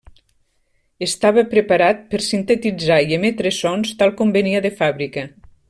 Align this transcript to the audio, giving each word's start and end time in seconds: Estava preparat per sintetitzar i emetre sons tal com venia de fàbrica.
Estava 1.07 1.43
preparat 1.51 2.01
per 2.13 2.21
sintetitzar 2.29 2.99
i 3.11 3.15
emetre 3.19 3.53
sons 3.59 3.93
tal 4.01 4.15
com 4.23 4.33
venia 4.39 4.67
de 4.69 4.77
fàbrica. 4.83 5.29